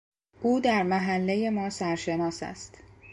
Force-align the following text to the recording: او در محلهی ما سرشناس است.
او 0.41 0.59
در 0.59 0.83
محلهی 0.83 1.49
ما 1.49 1.69
سرشناس 1.69 2.43
است. 2.43 2.75